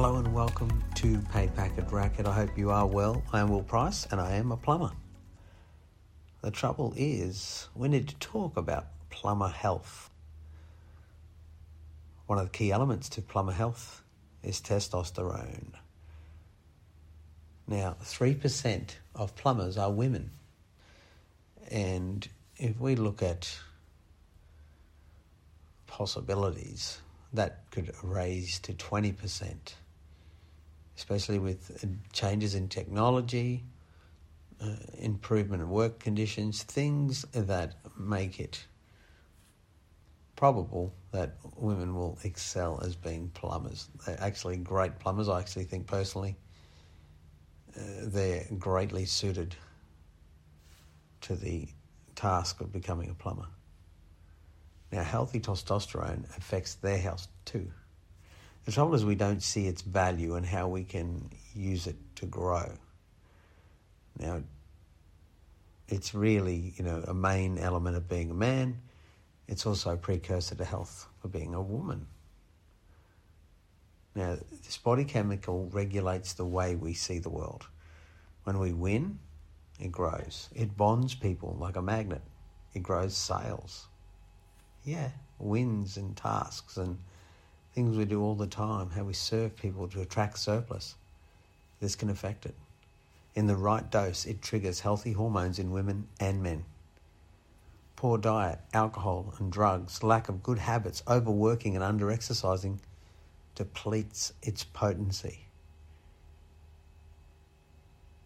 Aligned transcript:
Hello 0.00 0.14
and 0.14 0.32
welcome 0.32 0.84
to 0.94 1.18
Pay 1.32 1.48
Packet 1.48 1.90
Racket. 1.90 2.24
I 2.24 2.32
hope 2.32 2.56
you 2.56 2.70
are 2.70 2.86
well. 2.86 3.20
I 3.32 3.40
am 3.40 3.48
Will 3.48 3.64
Price 3.64 4.06
and 4.12 4.20
I 4.20 4.34
am 4.36 4.52
a 4.52 4.56
plumber. 4.56 4.92
The 6.40 6.52
trouble 6.52 6.94
is, 6.96 7.66
we 7.74 7.88
need 7.88 8.06
to 8.06 8.14
talk 8.20 8.56
about 8.56 8.86
plumber 9.10 9.48
health. 9.48 10.08
One 12.26 12.38
of 12.38 12.44
the 12.44 12.50
key 12.56 12.70
elements 12.70 13.08
to 13.08 13.22
plumber 13.22 13.50
health 13.50 14.04
is 14.44 14.60
testosterone. 14.60 15.72
Now, 17.66 17.96
3% 18.00 18.90
of 19.16 19.34
plumbers 19.34 19.76
are 19.76 19.90
women. 19.90 20.30
And 21.72 22.28
if 22.56 22.78
we 22.78 22.94
look 22.94 23.20
at 23.20 23.58
possibilities, 25.88 27.00
that 27.32 27.64
could 27.72 27.92
raise 28.02 28.58
to 28.60 28.72
20%, 28.72 29.72
especially 31.08 31.38
with 31.38 31.86
changes 32.12 32.54
in 32.54 32.68
technology, 32.68 33.64
uh, 34.60 34.74
improvement 34.98 35.62
in 35.62 35.70
work 35.70 35.98
conditions, 35.98 36.62
things 36.64 37.22
that 37.32 37.76
make 37.98 38.38
it 38.38 38.66
probable 40.36 40.92
that 41.12 41.36
women 41.56 41.94
will 41.94 42.18
excel 42.24 42.78
as 42.84 42.94
being 42.94 43.30
plumbers. 43.30 43.88
They're 44.04 44.20
actually 44.20 44.58
great 44.58 44.98
plumbers. 44.98 45.30
I 45.30 45.40
actually 45.40 45.64
think 45.64 45.86
personally 45.86 46.36
uh, 47.74 47.80
they're 48.02 48.44
greatly 48.58 49.06
suited 49.06 49.56
to 51.22 51.36
the 51.36 51.68
task 52.16 52.60
of 52.60 52.70
becoming 52.70 53.08
a 53.08 53.14
plumber. 53.14 53.46
Now, 54.92 55.04
healthy 55.04 55.40
testosterone 55.40 56.24
affects 56.36 56.74
their 56.74 56.98
health 56.98 57.28
too. 57.46 57.70
The 58.68 58.74
trouble 58.74 58.96
is, 58.96 59.02
we 59.02 59.14
don't 59.14 59.42
see 59.42 59.66
its 59.66 59.80
value 59.80 60.34
and 60.34 60.44
how 60.44 60.68
we 60.68 60.84
can 60.84 61.30
use 61.54 61.86
it 61.86 61.96
to 62.16 62.26
grow. 62.26 62.70
Now, 64.18 64.42
it's 65.88 66.14
really, 66.14 66.74
you 66.76 66.84
know, 66.84 67.02
a 67.08 67.14
main 67.14 67.56
element 67.56 67.96
of 67.96 68.10
being 68.10 68.30
a 68.30 68.34
man. 68.34 68.78
It's 69.46 69.64
also 69.64 69.94
a 69.94 69.96
precursor 69.96 70.54
to 70.54 70.66
health 70.66 71.06
for 71.22 71.28
being 71.28 71.54
a 71.54 71.62
woman. 71.62 72.08
Now, 74.14 74.36
this 74.66 74.76
body 74.76 75.06
chemical 75.06 75.70
regulates 75.72 76.34
the 76.34 76.44
way 76.44 76.76
we 76.76 76.92
see 76.92 77.20
the 77.20 77.30
world. 77.30 77.66
When 78.44 78.58
we 78.58 78.74
win, 78.74 79.18
it 79.80 79.92
grows. 79.92 80.50
It 80.54 80.76
bonds 80.76 81.14
people 81.14 81.56
like 81.58 81.76
a 81.76 81.80
magnet. 81.80 82.20
It 82.74 82.82
grows 82.82 83.16
sales. 83.16 83.86
Yeah, 84.84 85.08
wins 85.38 85.96
and 85.96 86.14
tasks 86.14 86.76
and 86.76 86.98
things 87.78 87.96
we 87.96 88.04
do 88.04 88.20
all 88.20 88.34
the 88.34 88.48
time, 88.48 88.90
how 88.90 89.04
we 89.04 89.12
serve 89.12 89.54
people 89.54 89.86
to 89.86 90.00
attract 90.00 90.36
surplus. 90.36 90.96
This 91.78 91.94
can 91.94 92.10
affect 92.10 92.44
it. 92.44 92.56
In 93.36 93.46
the 93.46 93.54
right 93.54 93.88
dose, 93.88 94.26
it 94.26 94.42
triggers 94.42 94.80
healthy 94.80 95.12
hormones 95.12 95.60
in 95.60 95.70
women 95.70 96.08
and 96.18 96.42
men. 96.42 96.64
Poor 97.94 98.18
diet, 98.18 98.58
alcohol 98.74 99.32
and 99.38 99.52
drugs, 99.52 100.02
lack 100.02 100.28
of 100.28 100.42
good 100.42 100.58
habits, 100.58 101.04
overworking 101.06 101.76
and 101.76 102.00
underexercising 102.00 102.78
depletes 103.54 104.32
its 104.42 104.64
potency. 104.64 105.46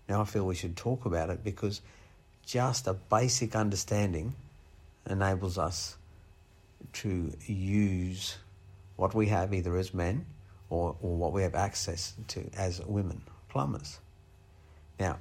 Now, 0.09 0.23
I 0.23 0.25
feel 0.25 0.47
we 0.47 0.55
should 0.55 0.79
talk 0.79 1.05
about 1.05 1.29
it 1.29 1.45
because 1.45 1.83
just 2.47 2.87
a 2.87 2.95
basic 2.95 3.55
understanding 3.55 4.33
enables 5.07 5.59
us 5.59 5.99
to 6.95 7.35
use 7.45 8.39
what 9.03 9.15
we 9.17 9.27
have 9.27 9.53
either 9.53 9.77
as 9.77 9.93
men 9.93 10.25
or, 10.71 10.95
or 11.03 11.17
what 11.17 11.33
we 11.33 11.43
have 11.43 11.57
access 11.57 12.15
to 12.29 12.49
as 12.57 12.81
women, 12.87 13.21
plumbers. 13.49 13.99
Now, 15.01 15.19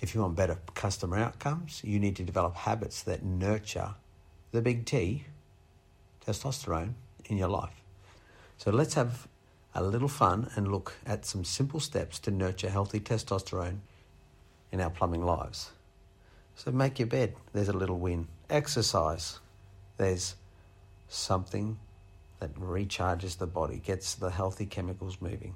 if 0.00 0.14
you 0.14 0.20
want 0.20 0.36
better 0.36 0.58
customer 0.74 1.18
outcomes, 1.18 1.82
you 1.82 1.98
need 1.98 2.14
to 2.14 2.22
develop 2.22 2.54
habits 2.54 3.02
that 3.02 3.24
nurture 3.24 3.96
the 4.52 4.62
big 4.62 4.86
T, 4.86 5.24
testosterone, 6.24 6.92
in 7.24 7.38
your 7.38 7.48
life. 7.48 7.82
So 8.58 8.70
let's 8.70 8.94
have 8.94 9.26
a 9.74 9.82
little 9.82 10.06
fun 10.06 10.48
and 10.54 10.70
look 10.70 10.92
at 11.04 11.26
some 11.26 11.42
simple 11.42 11.80
steps 11.80 12.20
to 12.20 12.30
nurture 12.30 12.70
healthy 12.70 13.00
testosterone 13.00 13.78
in 14.70 14.80
our 14.80 14.90
plumbing 14.90 15.24
lives. 15.26 15.72
So 16.54 16.70
make 16.70 17.00
your 17.00 17.08
bed, 17.08 17.34
there's 17.52 17.68
a 17.68 17.76
little 17.76 17.98
win. 17.98 18.28
Exercise, 18.48 19.40
there's 19.96 20.36
something 21.08 21.78
that 22.40 22.54
recharges 22.54 23.38
the 23.38 23.46
body, 23.46 23.80
gets 23.84 24.14
the 24.14 24.30
healthy 24.30 24.66
chemicals 24.66 25.18
moving. 25.20 25.54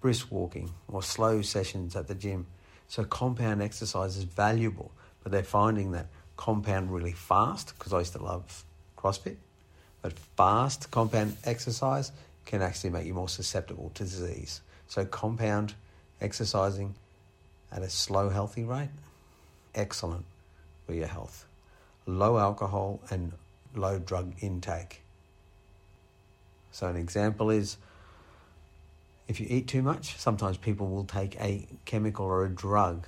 Brisk 0.00 0.30
walking 0.30 0.70
or 0.88 1.02
slow 1.02 1.42
sessions 1.42 1.96
at 1.96 2.08
the 2.08 2.14
gym. 2.14 2.46
So 2.88 3.04
compound 3.04 3.62
exercise 3.62 4.16
is 4.16 4.24
valuable, 4.24 4.90
but 5.22 5.32
they're 5.32 5.42
finding 5.42 5.92
that 5.92 6.06
compound 6.36 6.92
really 6.92 7.12
fast, 7.12 7.74
because 7.76 7.92
I 7.92 7.98
used 7.98 8.12
to 8.12 8.22
love 8.22 8.64
CrossFit, 8.96 9.36
but 10.02 10.12
fast 10.36 10.90
compound 10.90 11.36
exercise 11.44 12.12
can 12.46 12.62
actually 12.62 12.90
make 12.90 13.06
you 13.06 13.14
more 13.14 13.28
susceptible 13.28 13.90
to 13.94 14.04
disease. 14.04 14.60
So, 14.86 15.04
compound 15.04 15.74
exercising 16.20 16.94
at 17.70 17.82
a 17.82 17.90
slow, 17.90 18.30
healthy 18.30 18.64
rate, 18.64 18.88
excellent 19.74 20.24
for 20.86 20.94
your 20.94 21.08
health. 21.08 21.44
Low 22.06 22.38
alcohol 22.38 23.00
and 23.10 23.32
low 23.74 23.98
drug 23.98 24.32
intake. 24.40 25.02
So, 26.70 26.86
an 26.86 26.96
example 26.96 27.50
is 27.50 27.76
if 29.26 29.40
you 29.40 29.46
eat 29.48 29.68
too 29.68 29.82
much, 29.82 30.16
sometimes 30.18 30.56
people 30.56 30.88
will 30.88 31.04
take 31.04 31.38
a 31.40 31.66
chemical 31.84 32.26
or 32.26 32.44
a 32.44 32.48
drug 32.48 33.06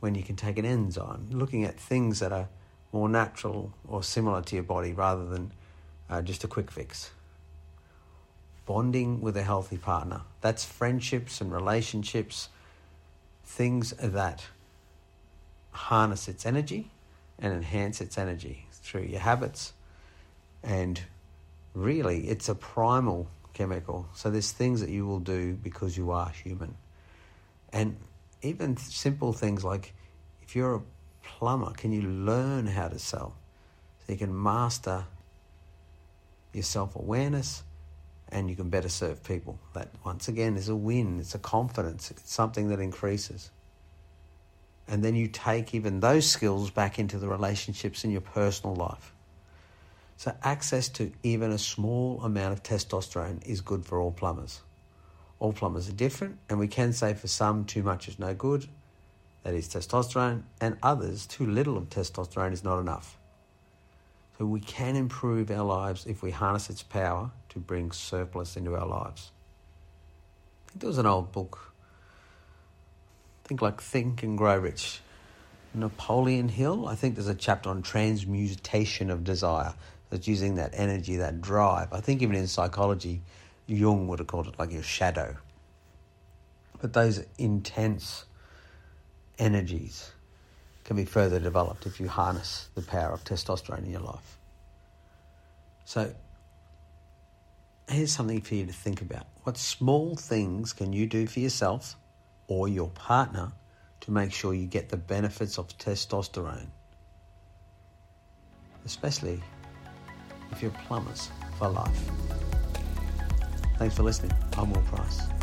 when 0.00 0.14
you 0.14 0.22
can 0.22 0.36
take 0.36 0.58
an 0.58 0.64
enzyme, 0.64 1.28
looking 1.30 1.64
at 1.64 1.78
things 1.78 2.20
that 2.20 2.32
are 2.32 2.48
more 2.92 3.08
natural 3.08 3.72
or 3.86 4.02
similar 4.02 4.42
to 4.42 4.54
your 4.54 4.64
body 4.64 4.92
rather 4.92 5.26
than 5.26 5.52
uh, 6.08 6.22
just 6.22 6.44
a 6.44 6.48
quick 6.48 6.70
fix 6.70 7.10
bonding 8.68 9.22
with 9.22 9.34
a 9.34 9.42
healthy 9.42 9.78
partner. 9.78 10.20
That's 10.42 10.62
friendships 10.62 11.40
and 11.40 11.50
relationships, 11.50 12.50
things 13.42 13.92
that 13.92 14.44
harness 15.70 16.28
its 16.28 16.44
energy 16.44 16.90
and 17.38 17.54
enhance 17.54 18.02
its 18.02 18.18
energy 18.18 18.66
through 18.70 19.04
your 19.04 19.20
habits. 19.20 19.72
And 20.62 21.00
really, 21.78 22.28
it's 22.28 22.48
a 22.48 22.54
primal 22.54 23.28
chemical. 23.54 24.08
So 24.14 24.30
there's 24.30 24.52
things 24.52 24.80
that 24.80 24.90
you 24.90 25.06
will 25.06 25.20
do 25.20 25.54
because 25.54 25.96
you 25.96 26.10
are 26.10 26.30
human. 26.30 26.76
And 27.72 27.96
even 28.42 28.76
simple 28.76 29.32
things 29.32 29.64
like 29.64 29.94
if 30.42 30.56
you're 30.56 30.76
a 30.76 30.82
plumber, 31.22 31.72
can 31.72 31.92
you 31.92 32.02
learn 32.02 32.66
how 32.66 32.88
to 32.88 32.98
sell? 32.98 33.36
So 34.00 34.12
you 34.12 34.18
can 34.18 34.42
master 34.42 35.04
your 36.52 36.62
self 36.62 36.96
awareness 36.96 37.62
and 38.30 38.48
you 38.48 38.56
can 38.56 38.68
better 38.68 38.88
serve 38.88 39.22
people. 39.24 39.58
That, 39.74 39.88
once 40.04 40.28
again, 40.28 40.56
is 40.56 40.68
a 40.68 40.76
win. 40.76 41.20
It's 41.20 41.34
a 41.34 41.38
confidence. 41.38 42.10
It's 42.10 42.32
something 42.32 42.68
that 42.68 42.80
increases. 42.80 43.50
And 44.86 45.04
then 45.04 45.14
you 45.14 45.28
take 45.28 45.74
even 45.74 46.00
those 46.00 46.28
skills 46.28 46.70
back 46.70 46.98
into 46.98 47.18
the 47.18 47.28
relationships 47.28 48.04
in 48.04 48.10
your 48.10 48.22
personal 48.22 48.74
life. 48.74 49.12
So, 50.18 50.34
access 50.42 50.88
to 50.88 51.12
even 51.22 51.52
a 51.52 51.58
small 51.58 52.20
amount 52.24 52.52
of 52.52 52.64
testosterone 52.64 53.40
is 53.46 53.60
good 53.60 53.86
for 53.86 54.00
all 54.00 54.10
plumbers. 54.10 54.62
All 55.38 55.52
plumbers 55.52 55.88
are 55.88 55.92
different, 55.92 56.38
and 56.48 56.58
we 56.58 56.66
can 56.66 56.92
say 56.92 57.14
for 57.14 57.28
some, 57.28 57.64
too 57.64 57.84
much 57.84 58.08
is 58.08 58.18
no 58.18 58.34
good, 58.34 58.66
that 59.44 59.54
is 59.54 59.68
testosterone, 59.68 60.42
and 60.60 60.76
others, 60.82 61.24
too 61.24 61.46
little 61.46 61.76
of 61.76 61.88
testosterone 61.88 62.52
is 62.52 62.64
not 62.64 62.80
enough. 62.80 63.16
So, 64.36 64.46
we 64.46 64.58
can 64.58 64.96
improve 64.96 65.52
our 65.52 65.64
lives 65.64 66.04
if 66.04 66.20
we 66.20 66.32
harness 66.32 66.68
its 66.68 66.82
power 66.82 67.30
to 67.50 67.60
bring 67.60 67.92
surplus 67.92 68.56
into 68.56 68.74
our 68.74 68.86
lives. 68.86 69.30
I 70.66 70.70
think 70.70 70.80
there 70.80 70.88
was 70.88 70.98
an 70.98 71.06
old 71.06 71.30
book, 71.30 71.72
I 73.44 73.48
think 73.48 73.62
like 73.62 73.80
Think 73.80 74.24
and 74.24 74.36
Grow 74.36 74.58
Rich. 74.58 75.00
Napoleon 75.74 76.48
Hill, 76.48 76.88
I 76.88 76.96
think 76.96 77.14
there's 77.14 77.28
a 77.28 77.36
chapter 77.36 77.70
on 77.70 77.82
transmutation 77.82 79.10
of 79.10 79.22
desire. 79.22 79.74
That's 80.10 80.26
using 80.26 80.54
that 80.54 80.70
energy, 80.74 81.16
that 81.16 81.40
drive. 81.40 81.92
I 81.92 82.00
think 82.00 82.22
even 82.22 82.34
in 82.34 82.46
psychology, 82.46 83.22
Jung 83.66 84.08
would 84.08 84.18
have 84.20 84.28
called 84.28 84.46
it 84.46 84.58
like 84.58 84.72
your 84.72 84.82
shadow. 84.82 85.36
But 86.80 86.92
those 86.92 87.24
intense 87.36 88.24
energies 89.38 90.10
can 90.84 90.96
be 90.96 91.04
further 91.04 91.38
developed 91.38 91.84
if 91.84 92.00
you 92.00 92.08
harness 92.08 92.70
the 92.74 92.82
power 92.82 93.12
of 93.12 93.24
testosterone 93.24 93.84
in 93.84 93.90
your 93.90 94.00
life. 94.00 94.38
So 95.84 96.14
here's 97.88 98.12
something 98.12 98.40
for 98.40 98.54
you 98.54 98.66
to 98.66 98.72
think 98.72 99.02
about. 99.02 99.26
What 99.42 99.58
small 99.58 100.16
things 100.16 100.72
can 100.72 100.92
you 100.92 101.06
do 101.06 101.26
for 101.26 101.40
yourself 101.40 101.96
or 102.46 102.68
your 102.68 102.88
partner 102.90 103.52
to 104.00 104.10
make 104.10 104.32
sure 104.32 104.54
you 104.54 104.66
get 104.66 104.88
the 104.88 104.96
benefits 104.96 105.58
of 105.58 105.68
testosterone? 105.76 106.68
Especially 108.86 109.42
if 110.50 110.62
you're 110.62 110.70
plumbers 110.86 111.30
for 111.58 111.68
life. 111.68 112.10
Thanks 113.78 113.94
for 113.94 114.02
listening. 114.02 114.32
I'm 114.56 114.72
Will 114.72 114.82
Price. 114.82 115.37